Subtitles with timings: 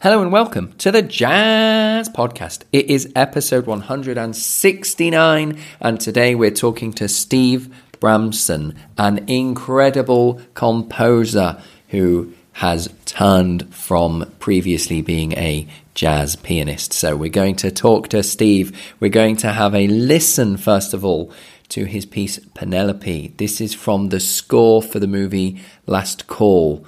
[0.00, 2.62] Hello and welcome to the Jazz Podcast.
[2.72, 12.32] It is episode 169, and today we're talking to Steve Bramson, an incredible composer who
[12.52, 16.92] has turned from previously being a jazz pianist.
[16.92, 18.80] So we're going to talk to Steve.
[19.00, 21.32] We're going to have a listen, first of all,
[21.70, 23.34] to his piece Penelope.
[23.36, 26.86] This is from the score for the movie Last Call.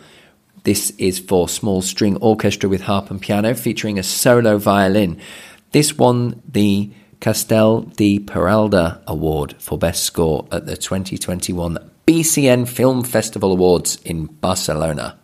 [0.65, 5.19] This is for small string orchestra with harp and piano featuring a solo violin.
[5.73, 13.05] This won the Castel di Peralda Award for Best Score at the 2021 BCN Film
[13.05, 15.20] Festival Awards in Barcelona.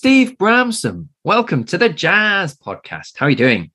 [0.00, 3.18] Steve Bramson, welcome to the Jazz Podcast.
[3.18, 3.70] How are you doing?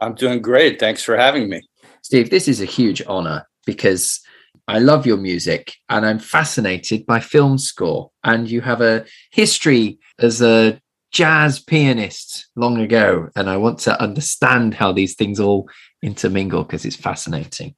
[0.00, 0.80] I'm doing great.
[0.80, 1.62] Thanks for having me.
[2.02, 4.20] Steve, this is a huge honor because
[4.66, 8.10] I love your music and I'm fascinated by film score.
[8.24, 10.80] And you have a history as a
[11.12, 13.28] jazz pianist long ago.
[13.36, 15.68] And I want to understand how these things all
[16.02, 17.76] intermingle because it's fascinating.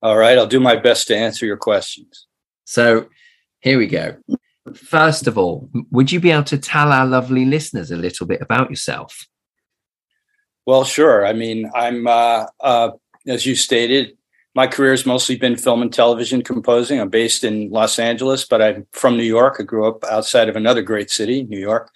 [0.00, 0.38] All right.
[0.38, 2.26] I'll do my best to answer your questions.
[2.64, 3.08] So
[3.60, 4.16] here we go.
[4.72, 8.40] First of all, would you be able to tell our lovely listeners a little bit
[8.40, 9.26] about yourself?
[10.66, 11.26] Well, sure.
[11.26, 12.92] I mean, I'm, uh, uh,
[13.26, 14.16] as you stated,
[14.54, 17.00] my career has mostly been film and television composing.
[17.00, 19.56] I'm based in Los Angeles, but I'm from New York.
[19.58, 21.90] I grew up outside of another great city, New York.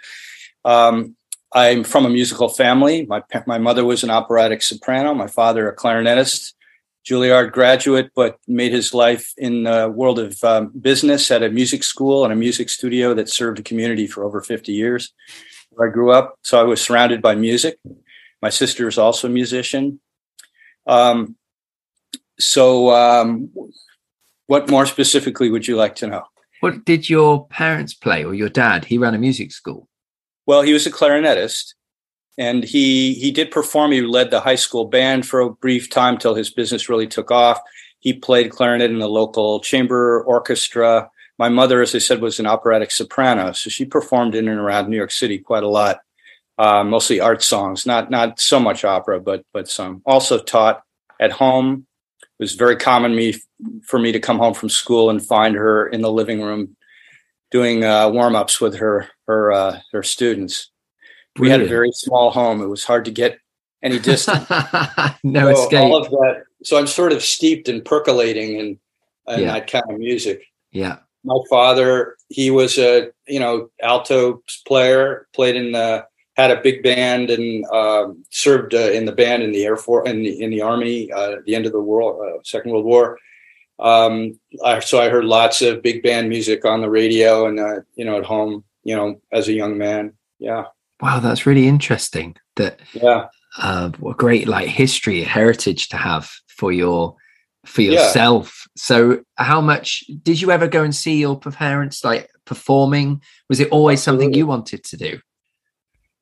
[0.65, 1.17] Um,
[1.55, 3.07] I'm from a musical family.
[3.07, 5.15] My my mother was an operatic soprano.
[5.15, 6.53] My father a clarinetist.
[7.07, 11.83] Juilliard graduate, but made his life in the world of um, business at a music
[11.83, 15.13] school and a music studio that served the community for over 50 years.
[15.71, 17.79] Where I grew up, so I was surrounded by music.
[18.43, 20.01] My sister is also a musician.
[20.87, 21.37] Um,
[22.39, 23.51] so, um,
[24.47, 26.25] what more specifically would you like to know?
[26.61, 28.87] What did your parents play, or your dad?
[28.87, 29.89] He ran a music school.
[30.47, 31.75] Well, he was a clarinetist,
[32.39, 33.93] and he he did perform.
[33.93, 37.31] He led the high school band for a brief time till his business really took
[37.31, 37.61] off.
[37.99, 41.11] He played clarinet in the local chamber orchestra.
[41.39, 44.89] My mother, as I said, was an operatic soprano, so she performed in and around
[44.89, 46.01] New York City quite a lot,
[46.59, 50.01] uh, mostly art songs, not not so much opera, but but some.
[50.07, 50.83] Also taught
[51.21, 51.87] at home.
[52.23, 53.35] It was very common me
[53.85, 56.77] for me to come home from school and find her in the living room
[57.51, 60.71] doing uh, warm ups with her her uh, her students.
[61.39, 62.61] We had a very small home.
[62.61, 63.39] It was hard to get
[63.83, 64.49] any distance.
[65.23, 65.81] no so escape.
[65.81, 66.45] All of that.
[66.65, 68.79] So I'm sort of steeped in percolating and,
[69.29, 69.53] in Yeah.
[69.53, 70.43] that kind of music.
[70.73, 70.99] Yeah.
[71.25, 76.07] My father, he was a you know alto player, played in the
[76.37, 80.09] had a big band and um, served uh, in the band in the air force
[80.09, 82.85] in the in the army uh, at the end of the world uh, Second World
[82.85, 83.19] War.
[83.81, 87.81] Um, I, so I heard lots of big band music on the radio and uh,
[87.97, 90.13] you know at home you know as a young man.
[90.39, 90.65] Yeah,
[91.01, 92.37] Wow, that's really interesting.
[92.57, 93.29] That yeah.
[93.59, 97.15] uh, what great like history, heritage to have for your
[97.67, 97.93] for Yeah.
[97.93, 98.67] yourself.
[98.77, 103.23] So, how much did you ever go and see your parents like performing?
[103.49, 105.21] Was it always something you wanted to do?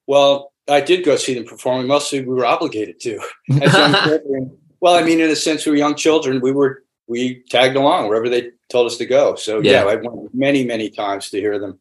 [0.07, 1.87] Well, I did go see them performing.
[1.87, 3.21] Mostly, we were obligated to.
[3.63, 4.59] As young children.
[4.81, 6.41] Well, I mean, in a sense, we were young children.
[6.41, 9.37] We were we tagged along wherever they told us to go.
[9.37, 9.85] So Yeah.
[9.85, 11.79] yeah, I went many, many times to hear them.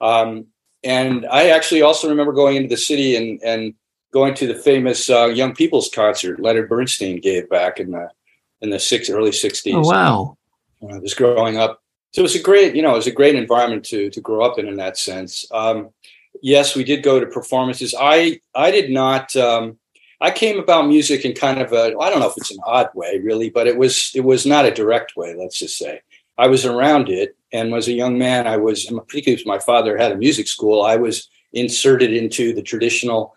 [0.00, 0.46] Um,
[0.86, 3.74] and I actually also remember going into the city and and
[4.12, 8.08] going to the famous uh, Young People's concert Leonard Bernstein gave back in the
[8.62, 9.74] in the six early sixties.
[9.74, 10.36] oh wow!
[10.80, 11.82] when I was growing up.
[12.12, 14.44] So it was a great, you know, it was a great environment to to grow
[14.44, 15.46] up in in that sense.
[15.52, 15.90] Um,
[16.42, 17.94] yes, we did go to performances.
[17.98, 19.34] I I did not.
[19.36, 19.78] Um,
[20.18, 22.88] I came about music in kind of a I don't know if it's an odd
[22.94, 25.34] way really, but it was it was not a direct way.
[25.34, 26.00] Let's just say
[26.38, 29.96] I was around it, and as a young man, I was particularly because my father
[29.96, 30.82] had a music school.
[30.82, 33.34] I was inserted into the traditional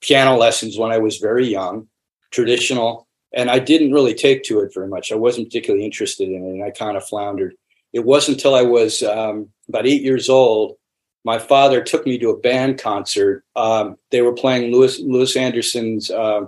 [0.00, 1.88] piano lessons when I was very young,
[2.30, 5.10] traditional, and I didn't really take to it very much.
[5.10, 7.54] I wasn't particularly interested in it, and I kind of floundered.
[7.92, 10.76] It wasn't until I was um, about eight years old.
[11.24, 13.44] My father took me to a band concert.
[13.54, 16.42] Um, they were playing Louis Louis Anderson's uh,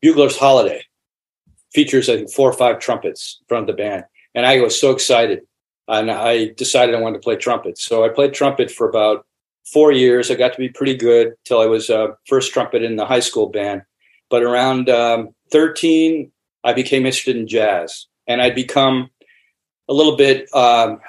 [0.00, 0.82] Bugler's Holiday,
[1.72, 4.04] features I think four or five trumpets in front of the band,
[4.34, 5.42] and I was so excited,
[5.88, 7.78] and I decided I wanted to play trumpet.
[7.78, 9.26] So I played trumpet for about
[9.64, 10.30] four years.
[10.30, 13.20] I got to be pretty good till I was uh, first trumpet in the high
[13.20, 13.82] school band.
[14.30, 16.30] But around um, 13,
[16.64, 19.10] I became interested in jazz, and I'd become
[19.88, 21.00] a little bit um,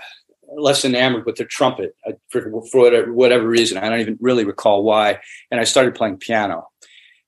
[0.56, 2.42] less enamored with the trumpet uh, for,
[2.72, 3.78] for whatever, whatever reason.
[3.78, 5.20] I don't even really recall why.
[5.52, 6.68] And I started playing piano.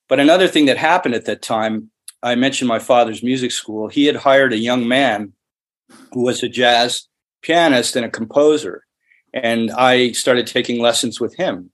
[0.07, 1.89] But another thing that happened at that time,
[2.21, 3.87] I mentioned my father's music school.
[3.87, 5.33] He had hired a young man
[6.13, 7.07] who was a jazz
[7.45, 8.83] pianist and a composer.
[9.33, 11.71] And I started taking lessons with him.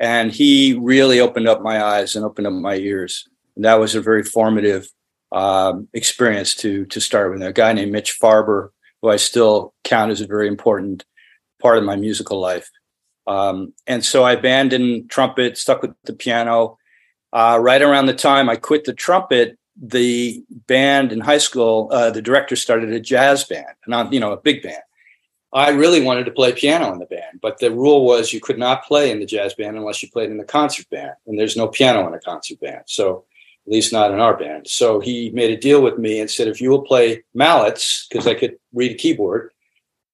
[0.00, 3.28] And he really opened up my eyes and opened up my ears.
[3.56, 4.88] And that was a very formative
[5.32, 7.42] um, experience to to start with.
[7.42, 8.70] A guy named Mitch Farber,
[9.02, 11.04] who I still count as a very important
[11.60, 12.70] part of my musical life.
[13.26, 16.78] Um, and so I abandoned trumpet, stuck with the piano.
[17.30, 22.10] Uh, right around the time I quit the trumpet, the band in high school, uh,
[22.10, 24.82] the director started a jazz band, not you know a big band.
[25.52, 28.58] I really wanted to play piano in the band, but the rule was you could
[28.58, 31.56] not play in the jazz band unless you played in the concert band, and there's
[31.56, 32.82] no piano in a concert band.
[32.86, 33.24] So
[33.66, 34.66] at least not in our band.
[34.66, 38.26] So he made a deal with me and said, if you will play mallets, because
[38.26, 39.52] I could read a keyboard,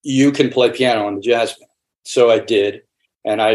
[0.02, 1.70] you can play piano in the jazz band.
[2.04, 2.82] So I did.
[3.24, 3.50] And I,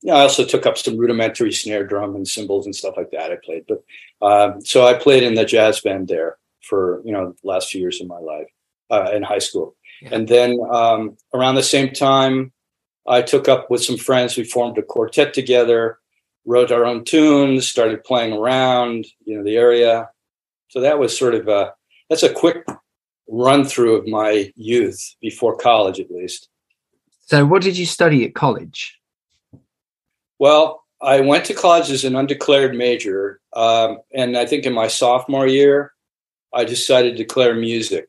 [0.00, 3.10] you know, I also took up some rudimentary snare drum and cymbals and stuff like
[3.10, 3.30] that.
[3.30, 3.84] I played, but
[4.26, 7.80] um, so I played in the jazz band there for you know the last few
[7.80, 8.48] years of my life
[8.90, 9.76] uh, in high school.
[10.10, 12.52] And then um, around the same time,
[13.06, 14.36] I took up with some friends.
[14.36, 15.98] We formed a quartet together
[16.44, 20.08] wrote our own tunes, started playing around, you know, the area.
[20.68, 21.74] So that was sort of a
[22.08, 22.66] that's a quick
[23.28, 26.48] run through of my youth before college, at least.
[27.26, 28.98] So, what did you study at college?
[30.38, 34.88] Well, I went to college as an undeclared major, um, and I think in my
[34.88, 35.92] sophomore year,
[36.52, 38.08] I decided to declare music.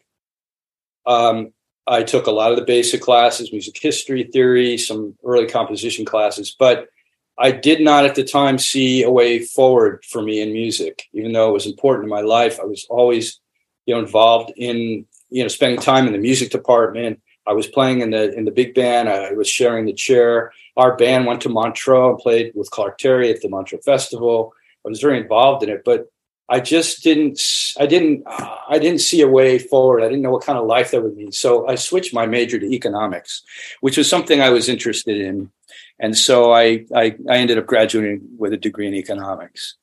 [1.06, 1.54] Um,
[1.86, 6.56] I took a lot of the basic classes, music history, theory, some early composition classes,
[6.58, 6.88] but
[7.38, 11.34] I did not at the time see a way forward for me in music, even
[11.34, 12.60] though it was important in my life.
[12.60, 13.40] I was always,
[13.86, 17.20] you know, involved in, you know, spending time in the music department.
[17.46, 19.10] I was playing in the in the big band.
[19.10, 20.54] I was sharing the chair.
[20.78, 24.54] Our band went to Montreux and played with Clark Terry at the Montreux Festival.
[24.86, 26.08] I was very involved in it, but
[26.50, 27.42] I just didn't.
[27.80, 28.24] I didn't.
[28.28, 30.04] I didn't see a way forward.
[30.04, 31.32] I didn't know what kind of life that would mean.
[31.32, 33.44] So I switched my major to economics,
[33.82, 35.52] which was something I was interested in
[36.00, 39.76] and so I, I, I ended up graduating with a degree in economics.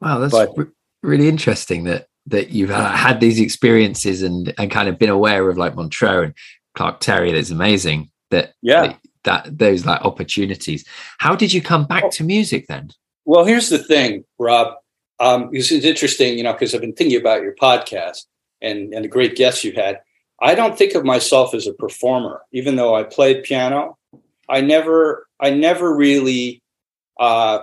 [0.00, 4.70] Wow, that's but, r- really interesting that that you've uh, had these experiences and and
[4.70, 6.34] kind of been aware of like Montreux and
[6.74, 7.32] Clark Terry.
[7.32, 8.10] That's amazing.
[8.30, 10.86] That yeah, that, that those like opportunities.
[11.18, 12.90] How did you come back to music then?
[13.24, 14.74] Well, here's the thing, Rob.
[15.20, 18.24] Um, this is interesting, you know, because I've been thinking about your podcast
[18.60, 20.00] and and the great guests you had.
[20.40, 23.98] I don't think of myself as a performer, even though I played piano.
[24.48, 26.62] I never I never really
[27.18, 27.60] uh,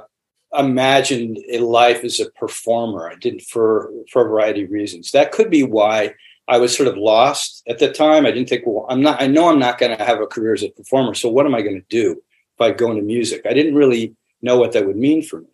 [0.57, 3.09] imagined a life as a performer.
[3.09, 5.11] I didn't for for a variety of reasons.
[5.11, 6.13] That could be why
[6.47, 8.25] I was sort of lost at the time.
[8.25, 9.21] I didn't think, well, I'm not.
[9.21, 11.13] I know I'm not going to have a career as a performer.
[11.15, 12.21] So what am I going to do
[12.53, 13.41] if I go into music?
[13.45, 15.49] I didn't really know what that would mean for me.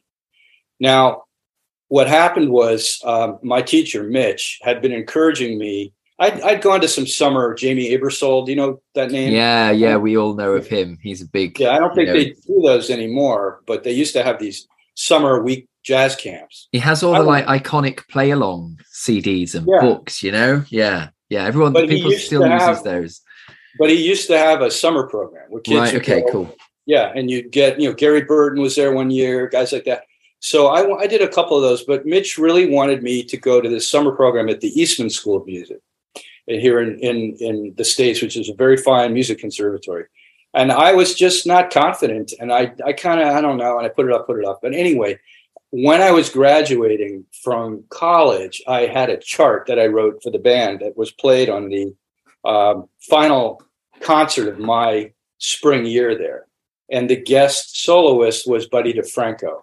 [0.80, 1.24] Now,
[1.94, 6.88] what happened was um, my teacher Mitch had been encouraging me I'd, I'd gone to
[6.88, 8.46] some summer Jamey Aebersold.
[8.46, 9.34] Do you know that name?
[9.34, 10.98] Yeah, yeah, we all know of him.
[11.02, 11.60] He's a big.
[11.60, 14.68] Yeah, I don't think know, they do those anymore, but they used to have these
[14.96, 16.70] summer week jazz camps.
[16.72, 19.82] He has all the like iconic play along CDs and yeah.
[19.82, 20.24] books.
[20.24, 21.46] You know, yeah, yeah.
[21.46, 23.22] Everyone, but people still uses have, those.
[23.80, 25.94] But he used to have a summer program where kids.
[25.94, 25.96] Right.
[25.96, 26.22] Okay.
[26.22, 26.56] Go, cool.
[26.86, 30.04] Yeah, and you get you know Gary Burton was there one year, guys like that.
[30.44, 33.62] So I, I did a couple of those, but Mitch really wanted me to go
[33.62, 35.80] to this summer program at the Eastman School of Music
[36.48, 40.04] here in, in, in the States, which is a very fine music conservatory.
[40.54, 42.34] And I was just not confident.
[42.42, 44.44] And I, I kind of, I don't know, and I put it up, put it
[44.44, 44.60] up.
[44.62, 45.18] But anyway,
[45.70, 50.40] when I was graduating from college, I had a chart that I wrote for the
[50.40, 51.96] band that was played on the
[52.44, 53.64] um, final
[54.02, 56.48] concert of my spring year there.
[56.92, 59.62] And the guest soloist was Buddy DeFranco.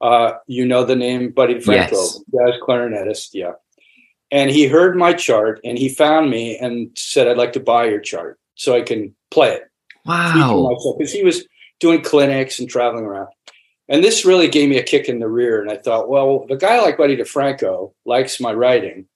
[0.00, 2.20] Uh, you know the name Buddy DeFranco, yes.
[2.30, 3.30] jazz clarinetist.
[3.32, 3.52] Yeah.
[4.30, 7.86] And he heard my chart and he found me and said i'd like to buy
[7.86, 9.62] your chart so i can play it.
[10.04, 10.76] Wow.
[10.98, 11.46] because he was
[11.80, 13.28] doing clinics and traveling around.
[13.88, 16.56] And this really gave me a kick in the rear and i thought well the
[16.56, 19.06] guy like buddy defranco likes my writing.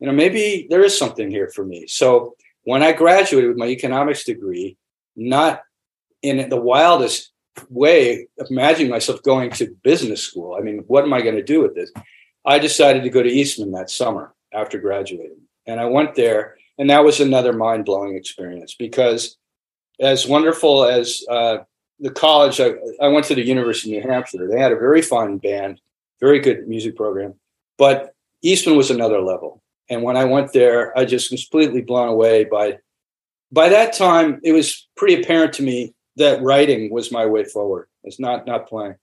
[0.00, 1.86] You know maybe there is something here for me.
[1.86, 2.34] So
[2.64, 4.76] when i graduated with my economics degree
[5.16, 5.62] not
[6.22, 7.32] in the wildest
[7.68, 11.42] way of imagining myself going to business school i mean what am i going to
[11.42, 11.90] do with this
[12.44, 15.40] i decided to go to eastman that summer after graduating.
[15.66, 19.36] And I went there, and that was another mind blowing experience because,
[20.00, 21.58] as wonderful as uh,
[21.98, 24.48] the college, I, I went to the University of New Hampshire.
[24.48, 25.80] They had a very fine band,
[26.20, 27.34] very good music program,
[27.76, 29.62] but Eastman was another level.
[29.88, 32.78] And when I went there, I just was completely blown away by.
[33.52, 37.88] By that time, it was pretty apparent to me that writing was my way forward.
[38.04, 38.94] It's not not playing,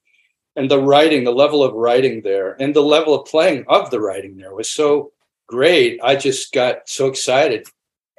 [0.55, 3.99] and the writing, the level of writing there, and the level of playing of the
[3.99, 5.11] writing there was so
[5.47, 5.99] great.
[6.03, 7.67] I just got so excited,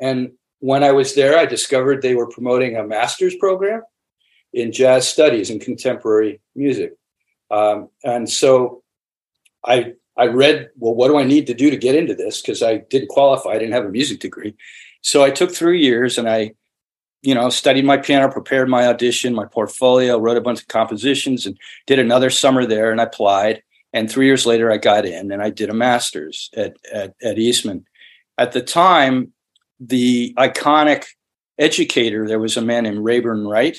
[0.00, 3.83] and when I was there, I discovered they were promoting a master's program
[4.52, 6.95] in jazz studies and contemporary music,
[7.50, 8.83] um, and so
[9.64, 12.43] I I read, well, what do I need to do to get into this?
[12.43, 14.57] Because I didn't qualify, I didn't have a music degree.
[15.00, 16.55] So I took three years and I,
[17.22, 21.46] you know, studied my piano, prepared my audition, my portfolio, wrote a bunch of compositions,
[21.46, 23.62] and did another summer there and I applied.
[23.92, 27.38] And three years later, I got in and I did a master's at, at, at
[27.38, 27.87] Eastman.
[28.37, 29.32] At the time,
[29.80, 31.06] the iconic
[31.58, 33.78] educator, there was a man named Rayburn Wright.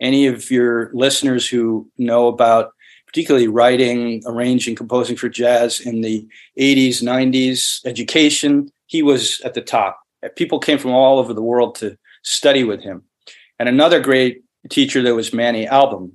[0.00, 2.72] Any of your listeners who know about
[3.14, 6.26] particularly writing, arranging, composing for jazz in the
[6.58, 8.72] 80s, 90s, education.
[8.86, 10.00] He was at the top.
[10.34, 13.04] People came from all over the world to study with him.
[13.58, 16.12] And another great teacher that was Manny Albam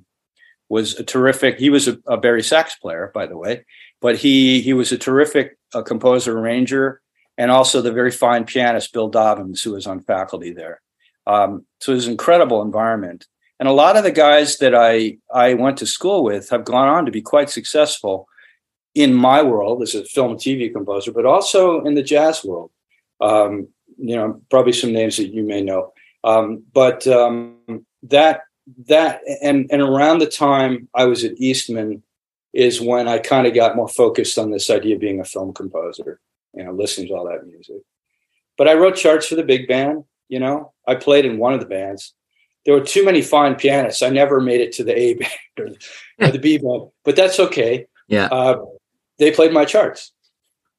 [0.68, 3.64] was a terrific, he was a, a bari sax player, by the way,
[4.00, 7.00] but he he was a terrific uh, composer, arranger,
[7.36, 10.80] and also the very fine pianist Bill Dobbins, who was on faculty there.
[11.26, 13.26] Um, so it was an incredible environment.
[13.58, 16.88] And a lot of the guys that I I went to school with have gone
[16.88, 18.26] on to be quite successful
[18.94, 22.70] in my world as a film and TV composer, but also in the jazz world.
[23.20, 25.92] Um, you know, probably some names that you may know.
[26.24, 28.42] Um, but um, that
[28.86, 32.02] that and and around the time I was at Eastman
[32.52, 35.52] is when I kind of got more focused on this idea of being a film
[35.52, 36.20] composer.
[36.54, 37.82] You know, listening to all that music.
[38.58, 40.04] But I wrote charts for the big band.
[40.28, 42.14] You know, I played in one of the bands
[42.64, 44.02] there were too many fine pianists.
[44.02, 45.66] I never made it to the A band or,
[46.20, 47.86] or the B band, but that's okay.
[48.08, 48.26] Yeah.
[48.26, 48.64] Uh,
[49.18, 50.12] they played my charts.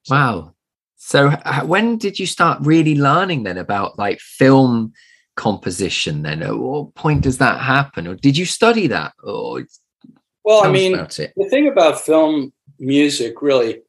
[0.09, 0.53] Wow.
[0.97, 1.31] So
[1.65, 4.93] when did you start really learning then about like film
[5.41, 6.43] composition then?
[6.43, 8.07] At what point does that happen?
[8.07, 9.13] Or did you study that?
[9.23, 9.65] Or
[10.43, 13.81] well, I mean, the thing about film music really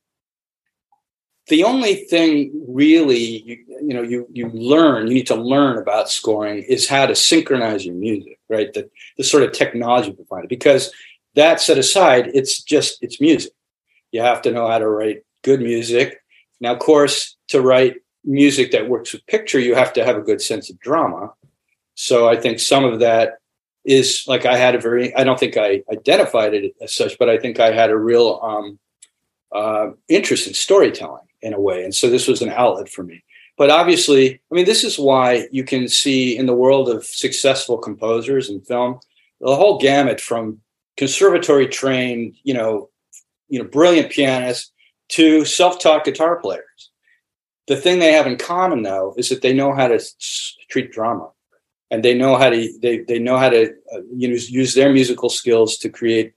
[1.49, 6.11] the only thing really you, you, know you you learn you need to learn about
[6.11, 10.49] scoring is how to synchronize your music right the, the sort of technology behind it
[10.51, 10.93] because
[11.35, 13.53] that set aside it's just it's music
[14.13, 16.23] you have to know how to write good music
[16.61, 20.23] now of course to write music that works with picture you have to have a
[20.23, 21.33] good sense of drama
[21.95, 23.39] so i think some of that
[23.85, 27.29] is like i had a very i don't think i identified it as such but
[27.29, 28.79] i think i had a real um,
[29.53, 31.85] uh, interest in storytelling in a way.
[31.85, 33.23] And so this was an outlet for me.
[33.59, 37.77] But obviously, I mean, this is why you can see in the world of successful
[37.77, 38.99] composers and film,
[39.41, 40.61] the whole gamut from
[40.97, 42.89] conservatory trained, you know,
[43.49, 44.73] you know, brilliant pianists
[45.11, 46.91] to self-taught guitar players.
[47.69, 50.01] The thing they have in common, though, is that they know how to
[50.69, 51.31] treat drama,
[51.91, 55.29] and they know how to they they know how to uh, use use their musical
[55.29, 56.33] skills to create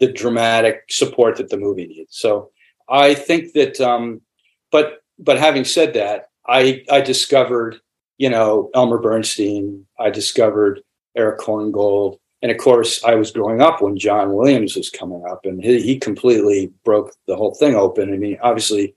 [0.00, 2.18] the dramatic support that the movie needs.
[2.18, 2.50] So
[2.88, 4.20] I think that um,
[4.70, 7.80] but but having said that, I I discovered
[8.18, 9.86] you know Elmer Bernstein.
[9.98, 10.82] I discovered
[11.16, 15.46] Eric Korngold, and of course I was growing up when John Williams was coming up,
[15.46, 18.12] and he, he completely broke the whole thing open.
[18.12, 18.94] I mean, obviously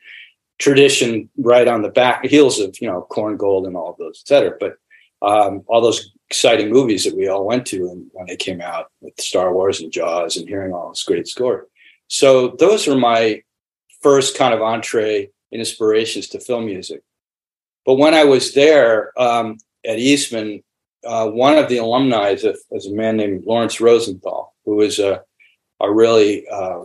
[0.59, 4.57] tradition right on the back heels of you know Korngold and all those, et cetera.
[4.59, 4.77] But
[5.21, 8.91] um, all those exciting movies that we all went to and when they came out
[9.01, 11.67] with Star Wars and Jaws and hearing all this great score.
[12.07, 13.41] So those are my
[14.01, 17.01] first kind of entree inspirations to film music.
[17.85, 20.63] But when I was there um, at Eastman,
[21.05, 24.99] uh, one of the alumni is a, is a, man named Laurence Rosenthal, who is
[24.99, 25.21] a,
[25.79, 26.83] a really, uh,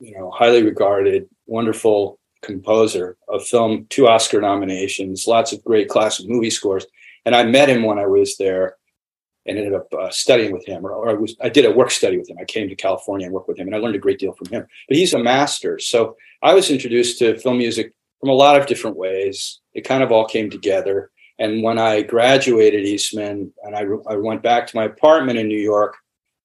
[0.00, 6.28] you know, highly regarded, wonderful composer of film, two Oscar nominations, lots of great classic
[6.28, 6.86] movie scores.
[7.24, 8.76] And I met him when I was there
[9.46, 11.90] and ended up uh, studying with him, or, or I, was, I did a work
[11.90, 12.36] study with him.
[12.40, 14.48] I came to California and worked with him, and I learned a great deal from
[14.48, 14.66] him.
[14.88, 15.78] But he's a master.
[15.78, 19.60] So I was introduced to film music from a lot of different ways.
[19.72, 21.10] It kind of all came together.
[21.38, 25.58] And when I graduated Eastman and I, I went back to my apartment in New
[25.58, 25.96] York,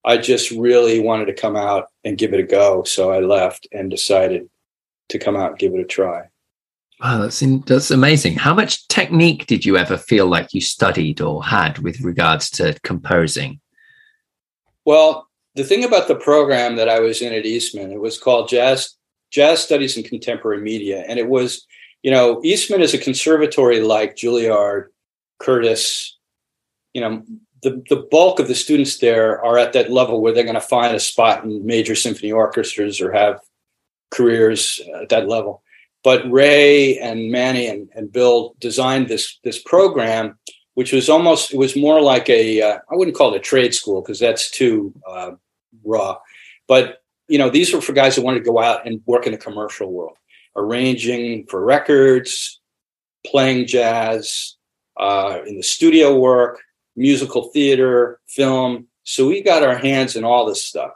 [0.05, 2.83] I just really wanted to come out and give it a go.
[2.83, 4.49] So I left and decided
[5.13, 6.29] to come out and give it a try.
[6.99, 8.35] Wow, that's in, that's amazing.
[8.35, 12.77] How much technique did you ever feel like you studied or had with regards to
[12.83, 13.59] composing?
[14.85, 18.49] Well, the thing about the program that I was in at Eastman, it was called
[18.49, 18.95] Jazz
[19.33, 21.03] jazz studies and contemporary media.
[21.07, 21.65] And it was,
[22.03, 24.89] you know, Eastman is a conservatory like Juilliard,
[25.39, 26.17] Curtis,
[26.93, 27.23] you know,
[27.63, 30.61] the, the bulk of the students there are at that level where they're going to
[30.61, 33.39] find a spot in major symphony orchestras or have
[34.13, 35.63] careers at that level.
[36.03, 40.37] But Ray and Manny and, and Bill designed this this program,
[40.73, 43.73] which was almost it was more like a uh, I wouldn't call it a trade
[43.73, 45.31] school because that's too uh,
[45.83, 46.17] raw,
[46.67, 49.31] but you know these were for guys who wanted to go out and work in
[49.31, 50.17] the commercial world,
[50.55, 52.59] arranging for records,
[53.25, 54.55] playing jazz,
[54.97, 56.59] uh, in the studio work,
[56.95, 58.87] musical theater, film.
[59.03, 60.91] So we got our hands in all this stuff.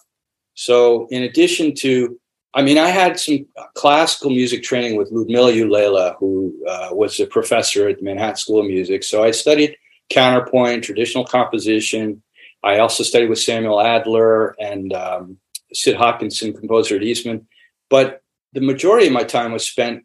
[0.53, 2.19] So in addition to,
[2.57, 3.45] I mean, I had some
[3.75, 8.61] classical music training with Ludmila Ulehla, who uh, was a professor at the Manhattan School
[8.61, 9.03] of Music.
[9.03, 9.77] So I studied
[10.09, 12.23] counterpoint, traditional composition.
[12.63, 15.37] I also studied with Samuel Adler and um,
[15.71, 17.47] Sid Hodkinson, composer at Eastman.
[17.91, 18.23] But
[18.53, 20.03] the majority of my time was spent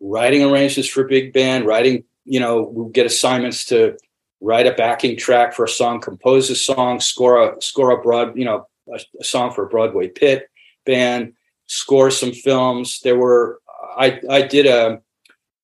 [0.00, 3.96] writing arrangements for big band, writing, you know, we get assignments to
[4.40, 8.36] write a backing track for a song, compose a song, score a score a broad,
[8.36, 10.50] you know, a, a song for a Broadway pit
[10.84, 11.34] band,
[11.72, 13.00] score some films.
[13.02, 13.60] There were
[13.96, 15.00] I I did a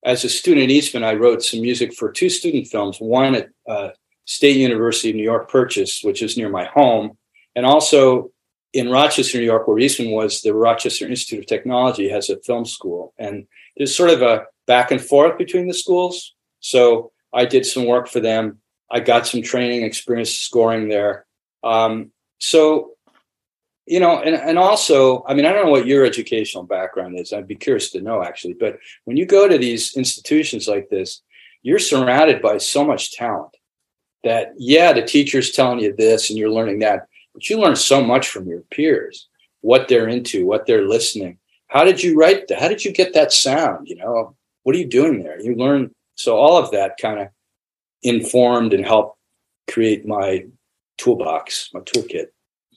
[0.04, 3.48] as a student at Eastman, I wrote some music for two student films, one at
[3.68, 3.90] uh,
[4.26, 7.18] State University of New York Purchase, which is near my home,
[7.56, 8.30] and also
[8.72, 12.64] in Rochester, New York, where Eastman was, the Rochester Institute of Technology has a film
[12.64, 13.12] school.
[13.18, 13.46] And
[13.76, 16.34] there's sort of a back and forth between the schools.
[16.60, 18.60] So I did some work for them
[18.90, 21.26] I got some training experience scoring there.
[21.62, 22.92] Um, so,
[23.88, 27.32] you know, and, and also, I mean, I don't know what your educational background is.
[27.32, 28.54] I'd be curious to know actually.
[28.54, 31.22] But when you go to these institutions like this,
[31.62, 33.56] you're surrounded by so much talent
[34.24, 38.02] that, yeah, the teacher's telling you this and you're learning that, but you learn so
[38.02, 39.28] much from your peers,
[39.60, 41.38] what they're into, what they're listening.
[41.68, 42.60] How did you write that?
[42.60, 43.88] How did you get that sound?
[43.88, 45.40] You know, what are you doing there?
[45.40, 45.90] You learn.
[46.14, 47.28] So all of that kind of
[48.02, 49.18] informed and helped
[49.70, 50.46] create my
[50.96, 52.28] toolbox, my toolkit.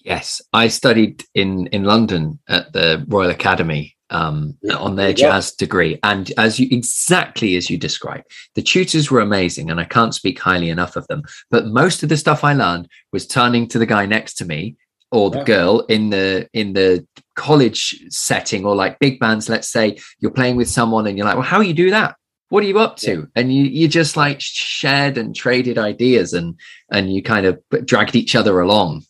[0.04, 5.56] Yes, I studied in in London at the Royal Academy um, on their jazz go.
[5.60, 10.16] degree, and as you exactly as you described, the tutors were amazing, and I can't
[10.16, 11.24] speak highly enough of them.
[11.50, 14.76] But most of the stuff I learned was turning to the guy next to me
[15.12, 15.44] or the yeah.
[15.44, 20.56] girl in the in the college setting or like big bands let's say you're playing
[20.56, 22.16] with someone and you're like well how do you do that
[22.50, 23.26] what are you up to yeah.
[23.36, 26.58] and you you just like shared and traded ideas and
[26.92, 29.04] and you kind of dragged each other along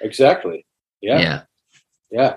[0.00, 0.66] exactly.
[1.00, 1.18] Yeah.
[1.18, 1.42] Yeah.
[2.10, 2.34] Yeah.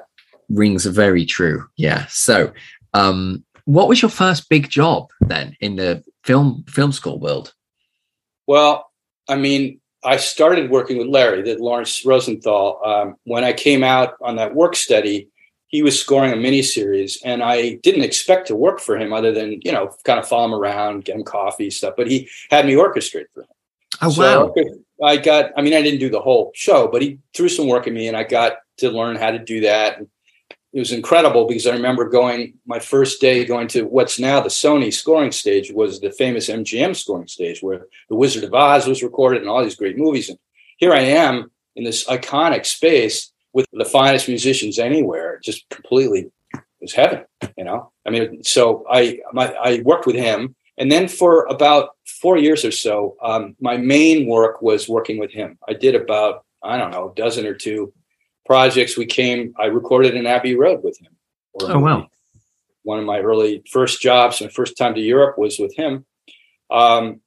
[0.49, 1.67] Rings are very true.
[1.75, 2.05] Yeah.
[2.09, 2.51] So
[2.93, 7.53] um what was your first big job then in the film film school world?
[8.47, 8.89] Well
[9.29, 12.81] i mean i started working with larry that laurence rosenthal.
[12.83, 15.29] Um, when i came out on that work study
[15.73, 19.31] he was scoring a mini series and I didn't expect to work for him other
[19.31, 21.95] than, you know, kind of follow him around, get him coffee, stuff.
[21.97, 23.47] But he had me orchestrate for him.
[23.99, 24.53] Oh, so wow.
[25.01, 27.87] I got, I mean, I didn't do the whole show, but he threw some work
[27.87, 29.99] at me and I got to learn how to do that.
[30.73, 34.49] It was incredible because I remember going my first day going to what's now the
[34.49, 39.03] Sony scoring stage was the famous MGM scoring stage where The Wizard of Oz was
[39.03, 40.29] recorded and all these great movies.
[40.29, 40.39] And
[40.77, 45.39] here I am in this iconic space with the finest musicians anywhere.
[45.43, 46.31] Just completely
[46.83, 47.25] was heaven,
[47.57, 47.91] you know.
[48.05, 52.65] I mean, so I my, I worked with him, and then for about four years
[52.65, 55.57] or so, um, my main work was working with him.
[55.67, 57.93] I did about I don't know a dozen or two
[58.45, 58.97] projects.
[58.97, 59.53] We came.
[59.59, 61.15] I recorded in Abbey Road with him.
[61.59, 62.07] Oh wow!
[62.83, 66.05] One of my early first jobs, my first time to Europe was with him.
[66.71, 67.21] Um,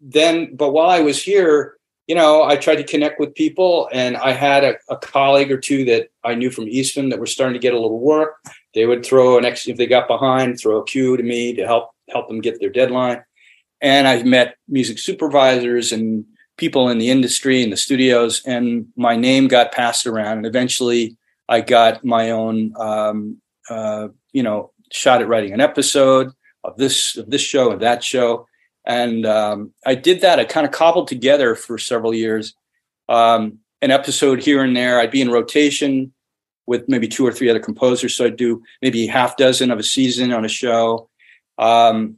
[0.00, 4.16] then, but while I was here, you know, I tried to connect with people, and
[4.16, 7.54] I had a, a, colleague or two that I knew from Eastman that were starting
[7.54, 8.36] to get a little work.
[8.74, 11.66] They would throw an ex if they got behind, throw a cue to me to
[11.66, 13.22] help help them get their deadline.
[13.80, 16.24] And I've met music supervisors and
[16.56, 20.38] people in the industry in the studios, and my name got passed around.
[20.38, 21.16] And eventually,
[21.48, 26.30] I got my own, um, uh, you know, shot at writing an episode
[26.62, 28.46] of this of this show and that show
[28.84, 30.38] and um, I did that.
[30.38, 32.54] I kind of cobbled together for several years
[33.08, 34.98] um, an episode here and there.
[34.98, 36.12] I'd be in rotation
[36.66, 38.14] with maybe two or three other composers.
[38.14, 41.08] So I'd do maybe half dozen of a season on a show.
[41.58, 42.16] Um,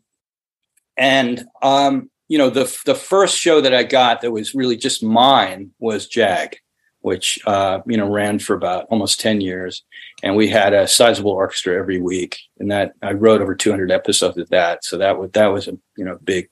[0.97, 5.03] and, um, you know, the, the first show that I got that was really just
[5.03, 6.57] mine was JAG,
[7.01, 9.85] which, uh, you know, ran for about almost 10 years.
[10.23, 12.39] And we had a sizable orchestra every week.
[12.59, 14.85] And that I wrote over 200 episodes of that.
[14.85, 16.49] So that was, that was a, you know, big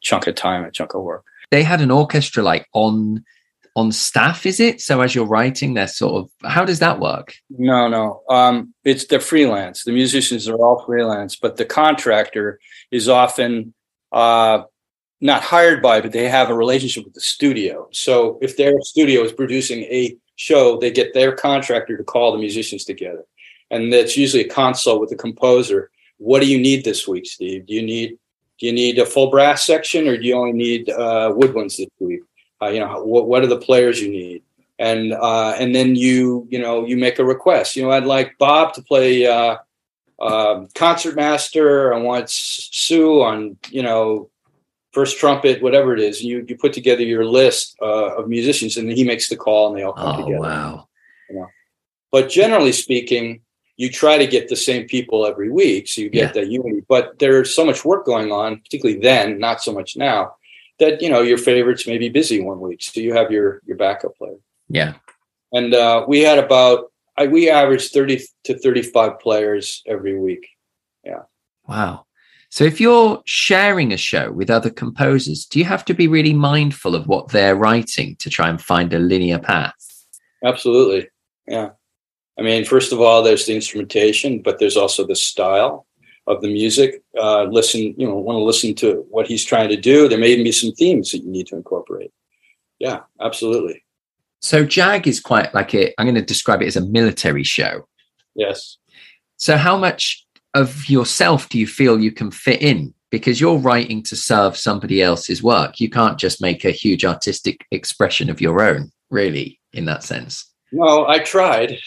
[0.00, 1.24] chunk of time, a chunk of work.
[1.50, 3.24] They had an orchestra like on
[3.78, 4.80] on staff, is it?
[4.80, 7.34] So as you're writing, they're sort of how does that work?
[7.50, 8.22] No, no.
[8.28, 9.84] Um, it's the freelance.
[9.84, 12.58] The musicians are all freelance, but the contractor
[12.90, 13.72] is often
[14.10, 14.62] uh,
[15.20, 17.88] not hired by, but they have a relationship with the studio.
[17.92, 22.38] So if their studio is producing a show, they get their contractor to call the
[22.38, 23.24] musicians together.
[23.70, 25.90] And that's usually a consult with the composer.
[26.16, 27.66] What do you need this week, Steve?
[27.66, 28.18] Do you need
[28.58, 31.86] do you need a full brass section or do you only need uh, woodwinds this
[32.00, 32.22] week?
[32.60, 34.42] Uh, you know, what, what are the players you need?
[34.78, 37.74] And uh, and then you you know you make a request.
[37.74, 39.56] You know, I'd like Bob to play uh,
[40.20, 41.92] uh, concertmaster.
[41.92, 44.30] I want Sue on you know
[44.92, 46.22] first trumpet, whatever it is.
[46.22, 49.68] You you put together your list uh, of musicians, and then he makes the call,
[49.68, 50.42] and they all come oh, together.
[50.42, 50.88] Wow.
[51.28, 51.46] You know?
[52.10, 53.40] But generally speaking,
[53.76, 56.42] you try to get the same people every week, so you get yeah.
[56.42, 56.84] that unity.
[56.88, 60.34] But there's so much work going on, particularly then, not so much now,
[60.78, 63.76] that you know your favorites may be busy one week, so you have your your
[63.76, 64.36] backup player.
[64.68, 64.94] Yeah.
[65.52, 70.46] And uh, we had about I, we averaged thirty to thirty-five players every week.
[71.04, 71.22] Yeah.
[71.66, 72.06] Wow.
[72.50, 76.32] So if you're sharing a show with other composers, do you have to be really
[76.32, 79.74] mindful of what they're writing to try and find a linear path?
[80.42, 81.08] Absolutely.
[81.46, 81.70] Yeah.
[82.38, 85.86] I mean, first of all, there's the instrumentation, but there's also the style
[86.28, 87.02] of the music.
[87.18, 90.08] Uh, listen, you know, want to listen to what he's trying to do.
[90.08, 92.12] There may even be some themes that you need to incorporate.
[92.78, 93.84] Yeah, absolutely.
[94.40, 95.94] So JAG is quite like it.
[95.98, 97.88] I'm going to describe it as a military show.
[98.36, 98.76] Yes.
[99.36, 102.94] So how much of yourself do you feel you can fit in?
[103.10, 105.80] Because you're writing to serve somebody else's work.
[105.80, 110.52] You can't just make a huge artistic expression of your own, really, in that sense.
[110.72, 111.78] No, I tried.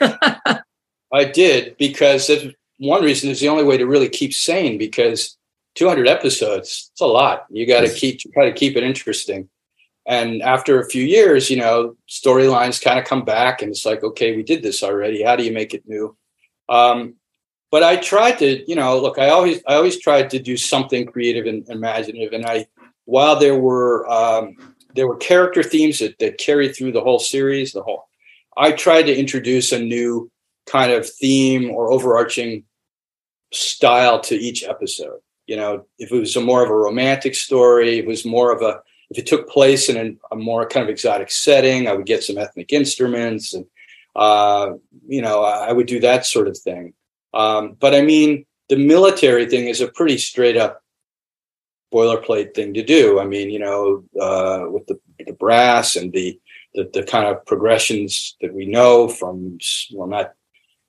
[0.00, 2.30] I did because
[2.78, 5.36] one reason is the only way to really keep sane because
[5.74, 7.46] 200 episodes, it's a lot.
[7.50, 9.48] You got to keep try to keep it interesting.
[10.06, 14.04] And after a few years, you know, storylines kind of come back and it's like,
[14.04, 15.22] okay, we did this already.
[15.22, 16.16] How do you make it new?
[16.68, 17.14] Um,
[17.70, 21.06] but I tried to, you know, look, I always, I always tried to do something
[21.06, 22.32] creative and imaginative.
[22.32, 22.66] And I,
[23.06, 24.56] while there were, um,
[24.94, 28.06] there were character themes that, that carried through the whole series, the whole,
[28.56, 30.30] I tried to introduce a new
[30.66, 32.64] kind of theme or overarching
[33.52, 35.20] style to each episode.
[35.46, 38.62] You know, if it was a more of a romantic story, it was more of
[38.62, 42.24] a, if it took place in a, more kind of exotic setting, I would get
[42.24, 43.66] some ethnic instruments and,
[44.16, 44.72] uh,
[45.06, 46.94] you know, I would do that sort of thing.
[47.34, 50.82] Um, but I mean, the military thing is a pretty straight up
[51.92, 53.20] boilerplate thing to do.
[53.20, 56.40] I mean, you know, uh, with the, the brass and the,
[56.74, 59.58] the, the kind of progressions that we know from
[59.92, 60.28] well, not I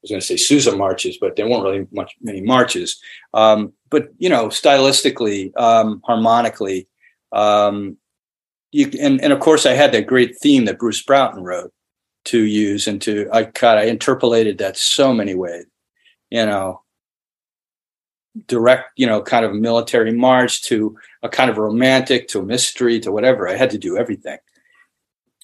[0.05, 2.99] was going to say Sousa marches, but there weren't really much many marches.
[3.33, 6.87] Um, but you know, stylistically, um, harmonically,
[7.31, 7.97] um,
[8.71, 11.73] you and and of course, I had that great theme that Bruce Broughton wrote
[12.25, 15.65] to use and to I God, I interpolated that so many ways.
[16.29, 16.81] You know,
[18.47, 22.99] direct, you know, kind of military march to a kind of romantic to a mystery
[22.99, 23.47] to whatever.
[23.47, 24.37] I had to do everything.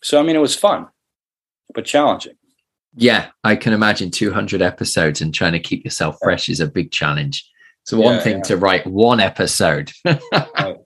[0.04, 0.88] So I mean, it was fun,
[1.74, 2.36] but challenging.
[2.96, 6.92] Yeah, I can imagine 200 episodes and trying to keep yourself fresh is a big
[6.92, 7.50] challenge.
[7.84, 8.44] So one yeah, thing yeah.
[8.44, 9.92] to write one episode.
[10.06, 10.78] right.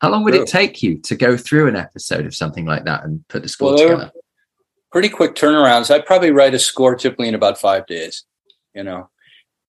[0.00, 0.42] How long would True.
[0.42, 3.48] it take you to go through an episode of something like that and put the
[3.48, 4.12] score well, together?
[4.92, 5.92] Pretty quick turnarounds.
[5.92, 8.24] I'd probably write a score typically in about five days.
[8.74, 9.08] You know,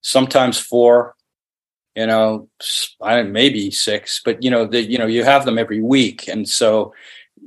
[0.02, 1.16] sometimes four.
[1.96, 2.50] You know,
[3.02, 6.48] I maybe six, but you know, the, you know, you have them every week, and
[6.48, 6.94] so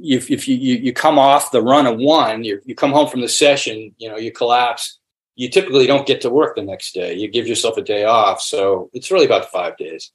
[0.02, 3.08] if, if you, you, you come off the run of one, you you come home
[3.08, 4.98] from the session, you know, you collapse.
[5.36, 7.14] You typically don't get to work the next day.
[7.14, 8.42] You give yourself a day off.
[8.42, 10.10] So it's really about five days.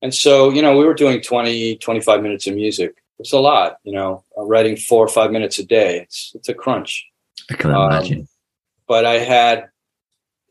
[0.00, 2.96] And so, you know, we were doing 20, 25 minutes of music.
[3.18, 6.00] It's a lot, you know, uh, writing four or five minutes a day.
[6.00, 7.06] It's, it's a crunch.
[7.50, 8.28] I can um, imagine.
[8.88, 9.68] But I had,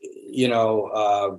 [0.00, 1.36] you know, uh,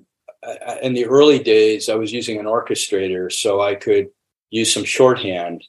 [0.81, 4.09] in the early days, I was using an orchestrator so I could
[4.49, 5.63] use some shorthand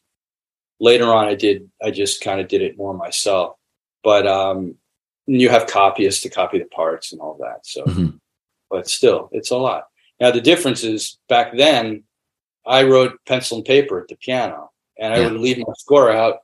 [0.80, 3.56] later on i did i just kind of did it more myself.
[4.02, 4.76] But um
[5.26, 8.16] you have copyists to copy the parts and all that so mm-hmm.
[8.70, 9.84] but still it's a lot.
[10.20, 12.04] Now the difference is back then
[12.66, 15.30] i wrote pencil and paper at the piano and i yeah.
[15.30, 16.38] would leave my score out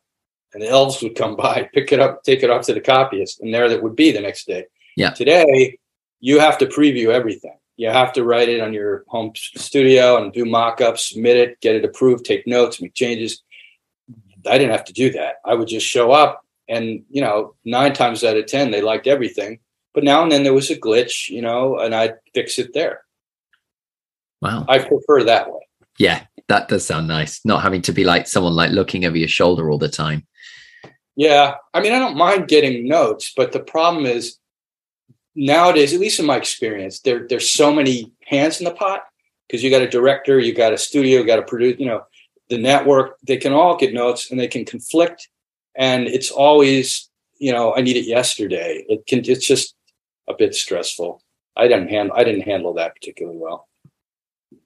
[0.55, 3.40] and the elves would come by pick it up take it off to the copyist
[3.40, 4.64] and there that would be the next day.
[4.97, 5.11] Yeah.
[5.11, 5.79] Today
[6.21, 7.57] you have to preview everything.
[7.77, 11.75] You have to write it on your home studio and do mock-ups submit it get
[11.75, 13.42] it approved take notes make changes
[14.47, 15.37] I didn't have to do that.
[15.45, 19.07] I would just show up and, you know, nine times out of 10, they liked
[19.07, 19.61] everything.
[19.95, 23.03] But now and then there was a glitch, you know, and I'd fix it there.
[24.41, 24.65] Wow.
[24.69, 25.61] I prefer that way.
[25.99, 27.45] Yeah, that does sound nice.
[27.45, 30.27] Not having to be like someone like looking over your shoulder all the time.
[31.15, 34.39] Yeah, I mean, I don't mind getting notes, but the problem is
[35.35, 39.05] nowadays, at least in my experience, there there's so many hands in the pot
[39.47, 42.03] because you got a director, you got a studio, you got a producer, you know,
[42.49, 43.19] the network.
[43.27, 45.29] They can all get notes and they can conflict,
[45.77, 48.85] and it's always, you know, I need it yesterday.
[48.89, 49.21] It can.
[49.25, 49.75] It's just
[50.29, 51.23] a bit stressful.
[51.57, 52.17] I didn't handle.
[52.17, 53.69] I didn't handle that particularly well.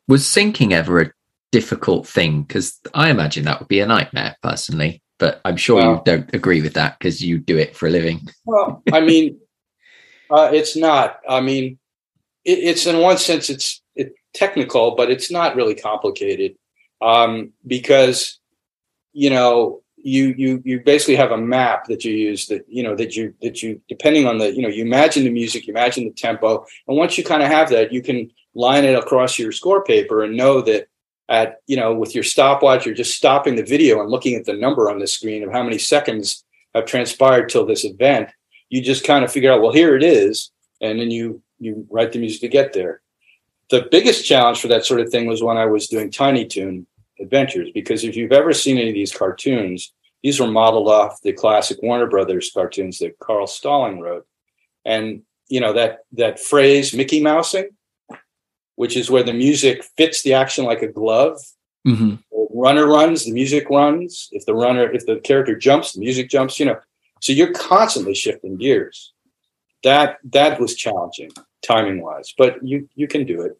[0.09, 1.12] Was syncing ever a
[1.53, 2.43] difficult thing?
[2.43, 5.03] Because I imagine that would be a nightmare personally.
[5.19, 7.91] But I'm sure well, you don't agree with that because you do it for a
[7.91, 8.29] living.
[8.45, 9.41] well, I mean,
[10.31, 11.21] uh, it's not.
[11.29, 11.79] I mean,
[12.45, 16.57] it, it's in one sense it's it, technical, but it's not really complicated
[17.00, 18.38] um, because
[19.12, 22.94] you know you you you basically have a map that you use that you know
[22.94, 26.04] that you that you depending on the you know you imagine the music, you imagine
[26.04, 29.52] the tempo, and once you kind of have that, you can line it across your
[29.52, 30.88] score paper and know that
[31.28, 34.52] at you know with your stopwatch you're just stopping the video and looking at the
[34.52, 38.30] number on the screen of how many seconds have transpired till this event.
[38.68, 42.12] You just kind of figure out well here it is and then you you write
[42.12, 43.00] the music to get there
[43.70, 46.87] the biggest challenge for that sort of thing was when i was doing tiny toon
[47.20, 51.33] adventures because if you've ever seen any of these cartoons these were modeled off the
[51.33, 54.26] classic warner brothers cartoons that carl stalling wrote
[54.85, 57.68] and you know that that phrase mickey mousing
[58.76, 61.40] which is where the music fits the action like a glove.
[61.87, 62.16] Mm-hmm.
[62.52, 64.29] runner runs, the music runs.
[64.33, 66.59] If the runner, if the character jumps, the music jumps.
[66.59, 66.81] You know,
[67.20, 69.12] so you're constantly shifting gears.
[69.85, 71.31] That that was challenging
[71.62, 73.53] timing wise, but you you can do it.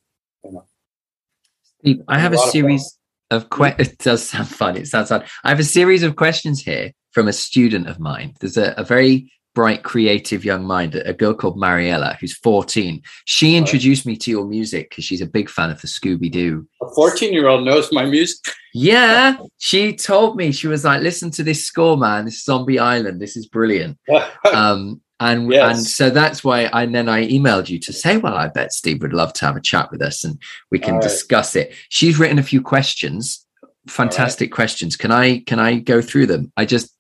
[0.45, 2.03] You know.
[2.09, 2.99] I have a, a series
[3.31, 3.89] of, of questions.
[3.93, 4.77] It does sound fun.
[4.77, 5.25] It sounds fun.
[5.45, 8.35] I have a series of questions here from a student of mine.
[8.41, 13.03] There's a, a very bright, creative young mind, a girl called Mariella, who's 14.
[13.25, 16.69] She introduced me to your music because she's a big fan of the Scooby Doo.
[16.83, 18.39] A 14 year old knows my music.
[18.75, 19.39] Yeah.
[19.57, 22.27] She told me, she was like, listen to this score, man.
[22.27, 23.21] This Zombie Island.
[23.21, 23.99] This is brilliant.
[24.53, 25.77] um, and yes.
[25.77, 28.73] and so that's why I and then I emailed you to say, well, I bet
[28.73, 31.75] Steve would love to have a chat with us and we can discuss it.
[31.89, 33.47] She's written a few questions,
[33.89, 34.55] fantastic right.
[34.55, 34.97] questions.
[34.97, 36.53] Can I can I go through them?
[36.57, 36.95] I just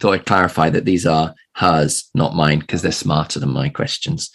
[0.00, 4.30] thought I'd clarify that these are hers, not mine, because they're smarter than my questions.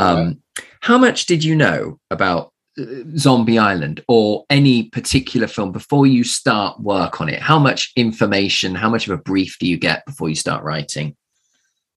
[0.00, 0.42] Um,
[0.80, 2.84] How much did you know about uh,
[3.16, 7.40] Zombie Island or any particular film before you start work on it?
[7.40, 11.16] How much information, how much of a brief do you get before you start writing?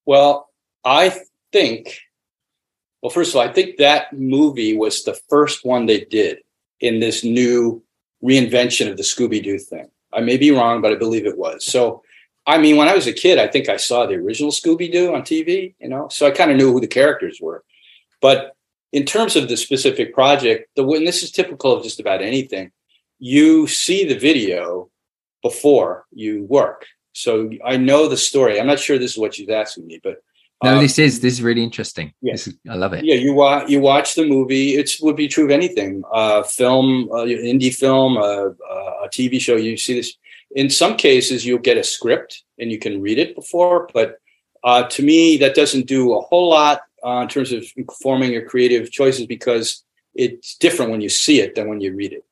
[0.06, 0.46] Well,
[0.88, 1.19] I
[1.52, 2.00] think,
[3.02, 6.39] well, first of all, I think that movie was the first one they did
[6.80, 7.84] in this new
[8.23, 9.89] reinvention of the Scooby Doo thing.
[10.13, 11.65] I may be wrong, but I believe it was.
[11.65, 12.04] So
[12.45, 15.13] I mean, when I was a kid, I think I saw the original Scooby Doo
[15.13, 17.65] on TV, you know, so I kind of knew who the characters were.
[18.21, 18.56] But
[18.93, 22.71] in terms of the specific project, the and this is typical of just about anything,
[23.19, 24.89] you see the video
[25.41, 26.86] before you work.
[27.12, 28.60] So I know the story.
[28.60, 30.21] I'm not sure this is what she's asking me, but
[30.63, 32.13] no, uh, this is this is really interesting.
[32.22, 32.34] Yeah.
[32.34, 33.06] Is, I love it.
[33.06, 34.76] Yeah, you watch you watch the movie.
[34.76, 39.39] It would be true of anything, uh, film, uh, indie film, uh, uh a TV
[39.39, 39.56] show.
[39.56, 40.17] You see this
[40.56, 44.20] in some cases, you'll get a script and you can read it before, but
[44.63, 48.46] uh, to me, that doesn't do a whole lot uh, in terms of informing your
[48.48, 49.84] creative choices because
[50.15, 52.26] it's different when you see it than when you read it.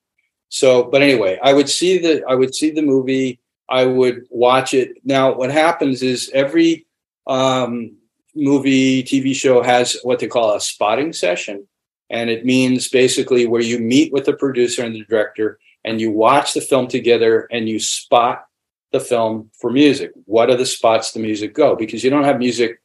[0.49, 3.39] So, but anyway, I would see the I would see the movie.
[3.67, 4.97] I would watch it.
[5.03, 6.85] Now, what happens is every
[7.27, 7.97] um,
[8.35, 11.67] movie, TV show has what they call a spotting session,
[12.09, 16.11] and it means basically where you meet with the producer and the director and you
[16.11, 18.45] watch the film together and you spot
[18.91, 20.11] the film for music.
[20.25, 21.75] What are the spots the music go?
[21.75, 22.81] Because you don't have music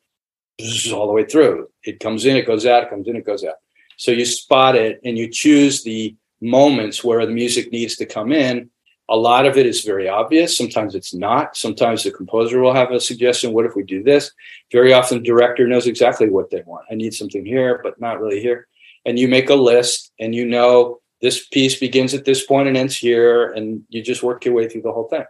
[0.93, 1.69] all the way through.
[1.85, 3.57] It comes in, it goes out, it comes in, it goes out.
[3.97, 8.33] So you spot it and you choose the moments where the music needs to come
[8.33, 8.71] in.
[9.11, 10.57] A lot of it is very obvious.
[10.57, 11.57] Sometimes it's not.
[11.57, 13.53] Sometimes the composer will have a suggestion.
[13.53, 14.31] What if we do this?
[14.73, 16.87] Very often, the director knows exactly what they want.
[16.91, 18.69] I need something here, but not really here.
[19.05, 22.77] And you make a list and you know this piece begins at this point and
[22.77, 25.25] ends here and you just work your way through the whole thing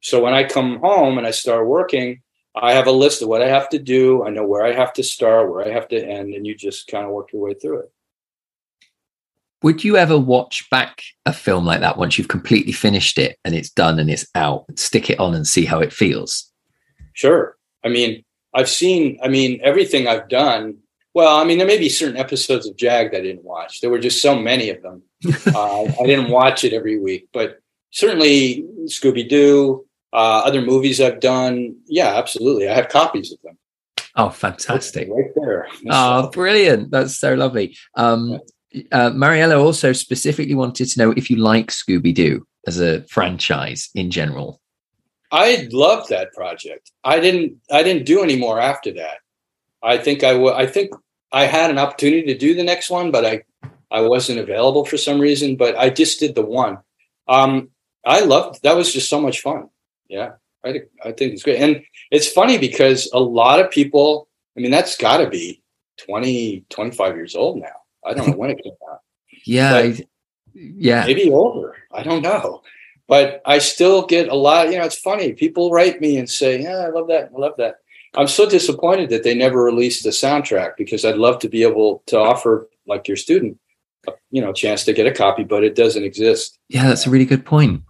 [0.00, 2.20] so when i come home and i start working
[2.54, 4.92] i have a list of what i have to do i know where i have
[4.92, 7.54] to start where i have to end and you just kind of work your way
[7.54, 7.92] through it
[9.62, 13.54] would you ever watch back a film like that once you've completely finished it and
[13.54, 16.52] it's done and it's out stick it on and see how it feels
[17.12, 20.76] sure i mean i've seen i mean everything i've done
[21.18, 23.80] well, I mean, there may be certain episodes of JAG that I didn't watch.
[23.80, 25.02] There were just so many of them.
[25.52, 27.58] uh, I didn't watch it every week, but
[27.90, 31.76] certainly Scooby Doo, uh, other movies I've done.
[31.86, 32.68] Yeah, absolutely.
[32.68, 33.58] I have copies of them.
[34.14, 35.08] Oh, fantastic!
[35.10, 35.66] Right there.
[35.90, 36.92] oh, brilliant!
[36.92, 37.76] That's so lovely.
[37.96, 38.38] Um,
[38.92, 43.88] uh, Mariella also specifically wanted to know if you like Scooby Doo as a franchise
[43.94, 44.60] in general.
[45.30, 46.90] I loved that project.
[47.04, 47.58] I didn't.
[47.70, 49.18] I didn't do any more after that.
[49.82, 50.54] I think I would.
[50.54, 50.92] I think
[51.32, 53.42] I had an opportunity to do the next one, but I
[53.90, 55.56] I wasn't available for some reason.
[55.56, 56.78] But I just did the one.
[57.26, 57.70] Um,
[58.06, 58.62] I loved.
[58.62, 59.68] That was just so much fun.
[60.08, 60.32] Yeah,
[60.64, 64.28] I I think it's great, and it's funny because a lot of people.
[64.56, 65.62] I mean, that's got to be
[65.98, 67.68] 20, 25 years old now.
[68.08, 69.00] I don't know when it came out.
[69.44, 69.92] Yeah,
[70.54, 71.76] yeah, maybe older.
[71.92, 72.62] I don't know
[73.08, 74.70] but I still get a lot.
[74.70, 75.32] You know, it's funny.
[75.32, 77.30] People write me and say, "Yeah, I love that.
[77.34, 77.76] I love that."
[78.14, 82.02] I'm so disappointed that they never released the soundtrack because I'd love to be able
[82.06, 83.58] to offer, like your student,
[84.06, 86.58] uh, you know, a chance to get a copy, but it doesn't exist.
[86.68, 87.82] Yeah, that's a really good point.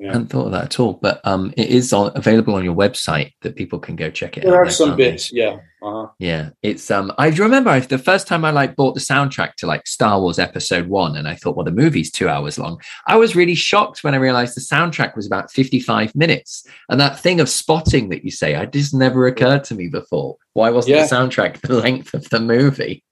[0.00, 0.08] Yeah.
[0.08, 2.74] I hadn't thought of that at all, but um, it is on, available on your
[2.74, 4.54] website that people can go check it there out.
[4.54, 5.58] There are some bits, yeah.
[5.82, 6.08] Uh-huh.
[6.18, 7.12] Yeah, it's um.
[7.18, 10.88] I remember the first time I like bought the soundtrack to like Star Wars Episode
[10.88, 12.80] One, and I thought, well, the movie's two hours long.
[13.06, 17.20] I was really shocked when I realized the soundtrack was about fifty-five minutes, and that
[17.20, 20.36] thing of spotting that you say, I just never occurred to me before.
[20.54, 21.06] Why wasn't yeah.
[21.06, 23.04] the soundtrack the length of the movie?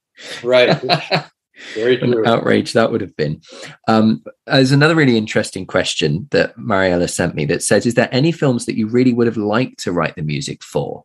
[0.42, 0.78] Right.
[1.74, 2.26] Very true.
[2.26, 3.40] outrage that would have been.
[3.88, 8.32] Um, there's another really interesting question that Mariella sent me that says, "Is there any
[8.32, 11.04] films that you really would have liked to write the music for?"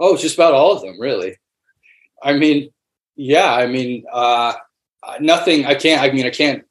[0.00, 1.36] Oh, just about all of them, really.
[2.22, 2.70] I mean,
[3.16, 3.52] yeah.
[3.52, 4.54] I mean, uh,
[5.20, 5.66] nothing.
[5.66, 6.02] I can't.
[6.02, 6.64] I mean, I can't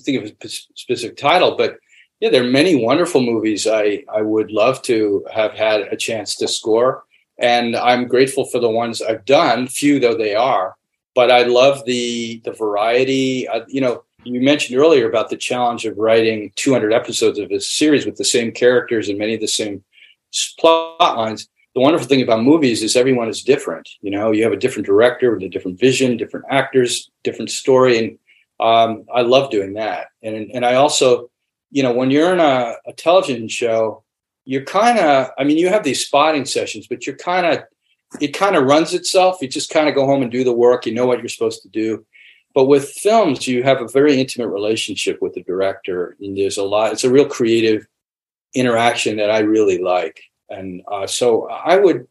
[0.00, 1.78] think of a specific title, but
[2.20, 6.34] yeah, there are many wonderful movies I I would love to have had a chance
[6.36, 7.04] to score,
[7.38, 10.76] and I'm grateful for the ones I've done, few though they are
[11.14, 13.46] but I love the the variety.
[13.68, 18.06] You know, you mentioned earlier about the challenge of writing 200 episodes of a series
[18.06, 19.82] with the same characters and many of the same
[20.58, 21.48] plot lines.
[21.74, 23.88] The wonderful thing about movies is everyone is different.
[24.00, 27.98] You know, you have a different director with a different vision, different actors, different story,
[27.98, 28.18] and
[28.58, 30.08] um, I love doing that.
[30.22, 31.30] And and I also,
[31.70, 34.02] you know, when you're in a, a television show,
[34.44, 35.30] you're kind of.
[35.38, 37.62] I mean, you have these spotting sessions, but you're kind of
[38.20, 39.38] it kind of runs itself.
[39.40, 40.86] You just kind of go home and do the work.
[40.86, 42.04] You know what you're supposed to do.
[42.54, 46.64] But with films, you have a very intimate relationship with the director, and there's a
[46.64, 46.92] lot.
[46.92, 47.86] It's a real creative
[48.54, 52.08] interaction that I really like, and uh, so I would,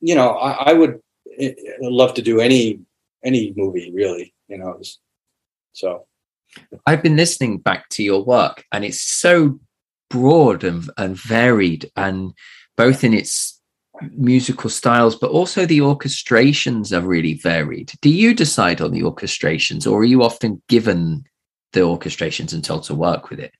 [0.00, 1.00] you know, I, I, would
[1.38, 2.80] eh, love to do any
[3.24, 4.32] any movie really.
[4.46, 4.80] You know,
[5.72, 6.06] so.
[6.86, 9.58] I've been listening back to your work, and it's so
[10.08, 12.32] broad and, and varied, and
[12.76, 13.57] both in its
[14.12, 17.92] musical styles, but also the orchestrations are really varied.
[18.00, 21.24] Do you decide on the orchestrations, or are you often given
[21.72, 23.52] the orchestrations and told to work with it?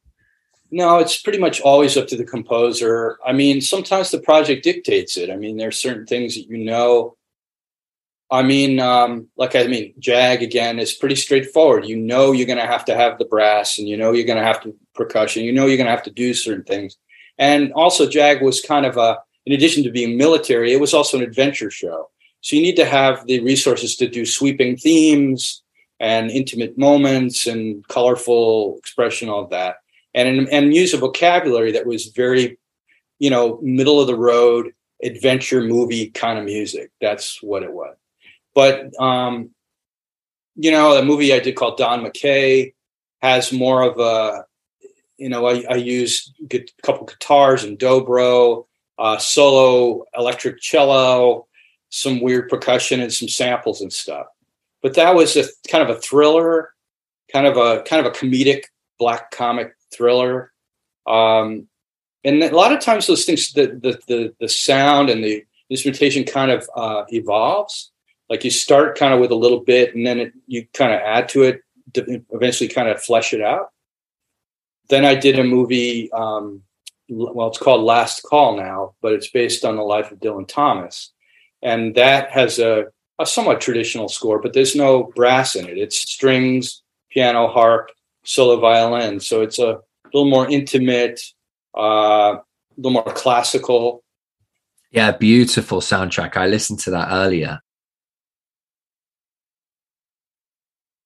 [0.70, 3.18] No, it's pretty much always up to the composer.
[3.24, 5.30] I mean, sometimes the project dictates it.
[5.30, 7.16] I mean, there are certain things that you know.
[8.30, 11.86] I mean, um, like I mean, JAG again is pretty straightforward.
[11.86, 14.38] You know, you're going to have to have the brass, and you know, you're going
[14.38, 15.44] to have to percussion.
[15.44, 16.98] You know, you're going to have to do certain things.
[17.38, 21.16] And also, JAG was kind of a in addition to being military, it was also
[21.16, 22.10] an adventure show.
[22.42, 25.62] So you need to have the resources to do sweeping themes
[25.98, 29.76] and intimate moments and colorful expression, all of that,
[30.12, 32.58] and and use a vocabulary that was very,
[33.18, 36.90] you know, middle of the road adventure movie kind of music.
[37.00, 37.96] That's what it was.
[38.54, 39.48] But um,
[40.56, 42.74] you know, the movie I did called Don McKay
[43.22, 44.44] has more of a,
[45.16, 48.67] you know, I, I use a couple guitars and dobro
[48.98, 51.46] uh, solo electric cello,
[51.90, 54.26] some weird percussion, and some samples and stuff.
[54.82, 56.70] But that was a kind of a thriller,
[57.32, 58.64] kind of a kind of a comedic
[58.98, 60.52] black comic thriller.
[61.06, 61.68] Um,
[62.24, 66.24] and a lot of times those things, the the the, the sound and the instrumentation
[66.24, 67.92] kind of uh, evolves.
[68.28, 71.00] Like you start kind of with a little bit, and then it, you kind of
[71.00, 71.62] add to it,
[71.94, 73.70] eventually kind of flesh it out.
[74.90, 76.62] Then I did a movie um,
[77.08, 81.12] well, it's called Last Call now, but it's based on the life of Dylan Thomas.
[81.62, 82.86] And that has a,
[83.18, 85.78] a somewhat traditional score, but there's no brass in it.
[85.78, 87.90] It's strings, piano, harp,
[88.24, 89.20] solo violin.
[89.20, 89.78] So it's a
[90.12, 91.20] little more intimate,
[91.76, 92.42] uh, a
[92.76, 94.04] little more classical.
[94.90, 96.36] Yeah, beautiful soundtrack.
[96.36, 97.60] I listened to that earlier.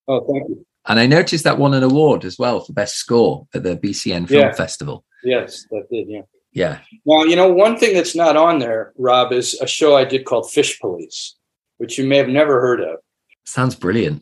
[0.07, 0.65] Oh, thank you.
[0.85, 4.27] And I noticed that won an award as well for best score at the BCN
[4.27, 4.51] Film yeah.
[4.51, 5.05] Festival.
[5.23, 6.07] Yes, that did.
[6.09, 6.21] Yeah.
[6.51, 6.79] Yeah.
[7.03, 10.25] Well, you know, one thing that's not on there, Rob, is a show I did
[10.25, 11.35] called Fish Police,
[11.77, 12.99] which you may have never heard of.
[13.45, 14.21] Sounds brilliant.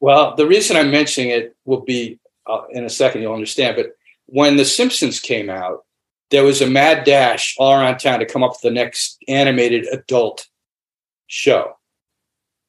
[0.00, 3.76] Well, the reason I'm mentioning it will be uh, in a second, you'll understand.
[3.76, 3.92] But
[4.26, 5.84] when The Simpsons came out,
[6.30, 9.86] there was a mad dash all around town to come up with the next animated
[9.86, 10.46] adult
[11.26, 11.72] show.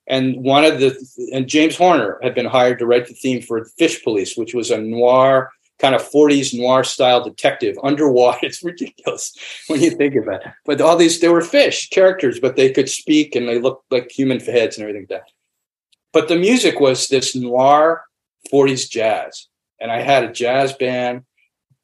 [0.07, 0.95] And one of the,
[1.33, 4.71] and James Horner had been hired to write the theme for Fish Police, which was
[4.71, 5.51] a noir
[5.81, 8.37] kind of 40s noir style detective underwater.
[8.43, 9.33] It's ridiculous
[9.67, 10.51] when you think about it.
[10.65, 14.11] But all these, they were fish characters, but they could speak and they looked like
[14.11, 15.31] human heads and everything like that.
[16.13, 18.03] But the music was this noir
[18.53, 19.47] 40s jazz.
[19.79, 21.23] And I had a jazz band.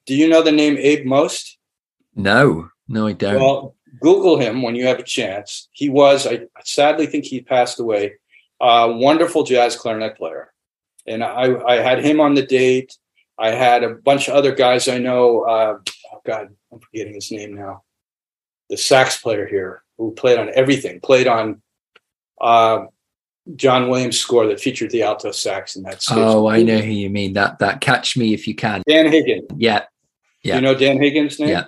[0.06, 1.58] Do you know the name Abe Most?
[2.16, 3.40] No, no, I don't.
[3.40, 5.70] Well, Google him when you have a chance.
[5.72, 8.14] He was, I sadly think he passed away,
[8.60, 10.54] a wonderful jazz clarinet player.
[11.08, 12.96] And I, I had him on the date.
[13.40, 15.42] I had a bunch of other guys I know.
[15.42, 15.78] Uh,
[16.14, 17.84] oh God, I'm forgetting his name now.
[18.70, 21.62] The sax player here who played on everything, played on
[22.42, 22.86] uh,
[23.56, 26.02] John Williams score that featured the alto sax in that.
[26.02, 26.18] Stage.
[26.18, 27.34] Oh, I know who you mean.
[27.34, 28.84] That that catch me if you can.
[28.88, 29.48] Dan Higgins.
[29.56, 29.84] Yeah,
[30.44, 30.56] yeah.
[30.56, 31.50] you know Dan Higgins' name?
[31.50, 31.66] Yeah,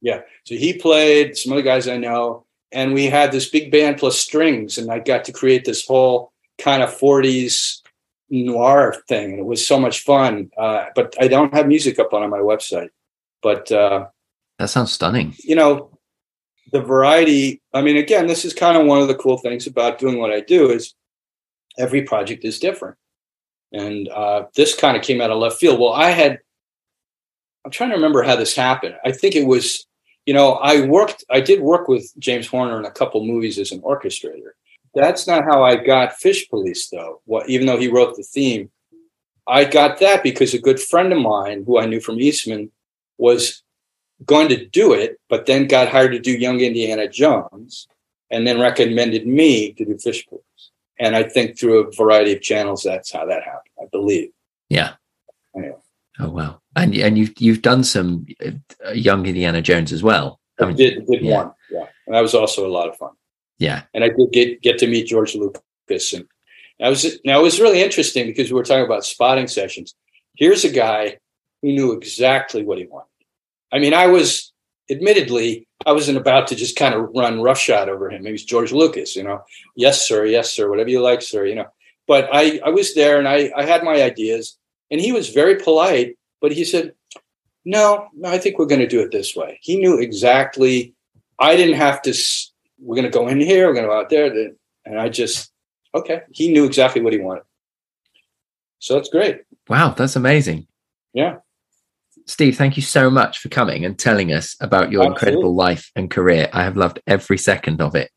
[0.00, 0.20] yeah.
[0.44, 1.36] So he played.
[1.36, 4.98] Some other guys I know, and we had this big band plus strings, and I
[4.98, 7.81] got to create this whole kind of '40s
[8.32, 9.32] noir thing.
[9.32, 10.50] And it was so much fun.
[10.56, 12.88] Uh, but I don't have music up on, on my website.
[13.42, 14.06] But uh,
[14.58, 15.34] that sounds stunning.
[15.38, 15.98] You know,
[16.72, 17.60] the variety.
[17.74, 20.32] I mean, again, this is kind of one of the cool things about doing what
[20.32, 20.94] I do is
[21.78, 22.96] every project is different.
[23.72, 25.78] And uh, this kind of came out of left field.
[25.78, 26.40] Well, I had.
[27.64, 28.96] I'm trying to remember how this happened.
[29.04, 29.86] I think it was,
[30.26, 31.24] you know, I worked.
[31.30, 34.52] I did work with James Horner in a couple movies as an orchestrator
[34.94, 37.20] that's not how I got Fish Police, though.
[37.24, 38.70] What, even though he wrote the theme,
[39.46, 42.70] I got that because a good friend of mine, who I knew from Eastman,
[43.18, 43.62] was
[44.24, 47.88] going to do it, but then got hired to do Young Indiana Jones,
[48.30, 50.42] and then recommended me to do Fish Police.
[50.98, 53.74] And I think through a variety of channels, that's how that happened.
[53.80, 54.30] I believe.
[54.68, 54.94] Yeah.
[55.56, 55.76] Anyway.
[56.18, 56.60] Oh wow!
[56.76, 60.40] And and you've you've done some uh, Young Indiana Jones as well.
[60.60, 61.36] I, did did yeah.
[61.36, 63.12] one, yeah, and that was also a lot of fun.
[63.62, 63.84] Yeah.
[63.94, 66.26] And I did get get to meet George Lucas, and
[66.80, 69.94] I was now it was really interesting because we were talking about spotting sessions.
[70.36, 71.18] Here's a guy
[71.62, 73.06] who knew exactly what he wanted.
[73.70, 74.52] I mean, I was
[74.90, 78.24] admittedly I wasn't about to just kind of run roughshod over him.
[78.24, 79.42] He was George Lucas, you know.
[79.76, 80.24] Yes, sir.
[80.26, 80.68] Yes, sir.
[80.68, 81.46] Whatever you like, sir.
[81.46, 81.68] You know.
[82.08, 84.58] But I I was there and I I had my ideas,
[84.90, 86.18] and he was very polite.
[86.40, 86.94] But he said,
[87.64, 90.94] "No, no, I think we're going to do it this way." He knew exactly.
[91.38, 92.12] I didn't have to
[92.82, 94.52] we're going to go in here, we're going to go out there.
[94.84, 95.52] And I just,
[95.94, 97.44] okay, he knew exactly what he wanted.
[98.78, 99.42] So that's great.
[99.68, 100.66] Wow, that's amazing.
[101.14, 101.36] Yeah.
[102.26, 105.14] Steve, thank you so much for coming and telling us about your Absolutely.
[105.14, 106.48] incredible life and career.
[106.52, 108.10] I have loved every second of it.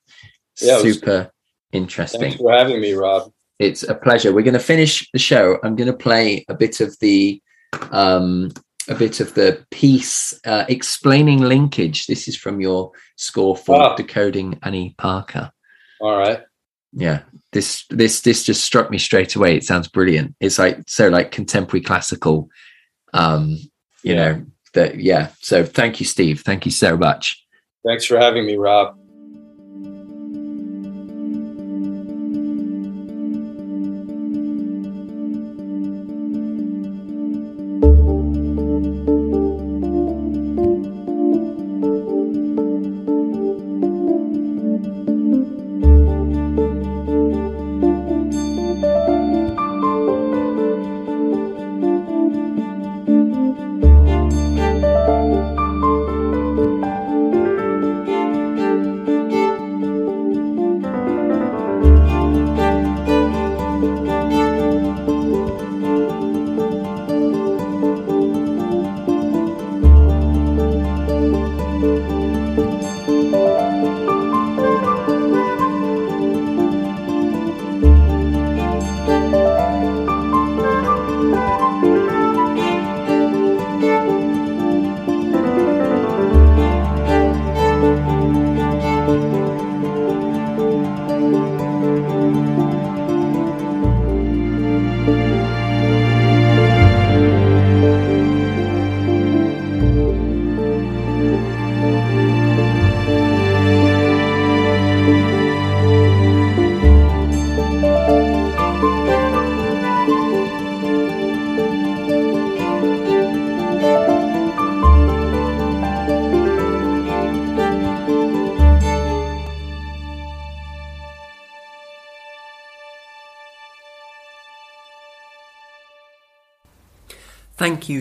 [0.61, 1.31] Yeah, Super it
[1.75, 2.21] interesting.
[2.21, 3.31] Thanks for having me, Rob.
[3.59, 4.33] It's a pleasure.
[4.33, 5.57] We're going to finish the show.
[5.63, 7.41] I'm going to play a bit of the
[7.91, 8.51] um,
[8.87, 12.07] a bit of the piece uh, explaining linkage.
[12.07, 13.95] This is from your score for oh.
[13.95, 15.51] decoding Annie Parker.
[16.01, 16.41] All right.
[16.93, 19.55] Yeah, this this this just struck me straight away.
[19.55, 20.35] It sounds brilliant.
[20.39, 22.49] It's like so like contemporary classical.
[23.13, 23.49] Um,
[24.03, 24.15] you yeah.
[24.15, 25.29] know that yeah.
[25.41, 26.41] So thank you, Steve.
[26.41, 27.43] Thank you so much.
[27.85, 28.97] Thanks for having me, Rob.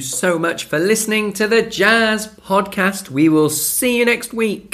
[0.05, 3.11] So much for listening to the Jazz Podcast.
[3.11, 4.74] We will see you next week.